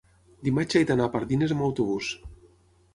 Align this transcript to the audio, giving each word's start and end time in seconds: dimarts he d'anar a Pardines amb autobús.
dimarts 0.47 0.79
he 0.79 0.81
d'anar 0.93 1.07
a 1.11 1.15
Pardines 1.17 1.55
amb 1.57 1.69
autobús. 1.69 2.13